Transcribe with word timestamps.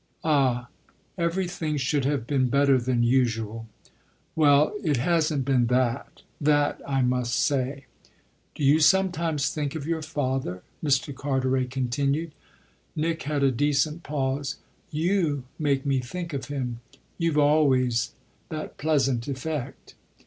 "Ah 0.23 0.67
everything 1.15 1.77
should 1.77 2.05
have 2.05 2.25
been 2.25 2.47
better 2.49 2.79
than 2.81 3.03
usual." 3.03 3.67
"Well, 4.35 4.73
it 4.83 4.97
hasn't 4.97 5.45
been 5.45 5.67
that 5.67 6.23
that 6.41 6.81
I 6.87 7.03
must 7.03 7.35
say." 7.35 7.85
"Do 8.55 8.63
you 8.63 8.79
sometimes 8.79 9.51
think 9.53 9.75
of 9.75 9.85
your 9.85 10.01
father?" 10.01 10.63
Mr. 10.83 11.13
Carteret 11.13 11.69
continued. 11.69 12.31
Nick 12.95 13.21
had 13.29 13.43
a 13.43 13.51
decent 13.51 14.01
pause. 14.01 14.55
"You 14.89 15.43
make 15.59 15.85
me 15.85 15.99
think 15.99 16.33
of 16.33 16.45
him 16.45 16.79
you've 17.19 17.37
always 17.37 18.13
that 18.49 18.79
pleasant 18.79 19.27
effect." 19.27 19.93